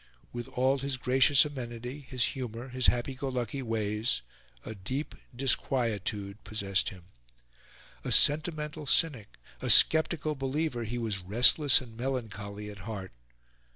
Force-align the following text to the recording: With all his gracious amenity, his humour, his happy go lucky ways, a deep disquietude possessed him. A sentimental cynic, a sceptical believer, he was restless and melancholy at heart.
With 0.33 0.47
all 0.47 0.79
his 0.79 0.97
gracious 0.97 1.45
amenity, 1.45 1.99
his 1.99 2.23
humour, 2.33 2.69
his 2.69 2.87
happy 2.87 3.13
go 3.13 3.29
lucky 3.29 3.61
ways, 3.61 4.23
a 4.65 4.73
deep 4.73 5.13
disquietude 5.35 6.43
possessed 6.43 6.89
him. 6.89 7.03
A 8.03 8.11
sentimental 8.11 8.87
cynic, 8.87 9.37
a 9.61 9.69
sceptical 9.69 10.33
believer, 10.33 10.85
he 10.85 10.97
was 10.97 11.21
restless 11.21 11.81
and 11.81 11.95
melancholy 11.95 12.71
at 12.71 12.79
heart. 12.79 13.11